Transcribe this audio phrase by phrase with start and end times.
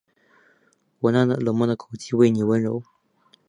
[0.99, 2.81] 我那冷漠的口气为妳温柔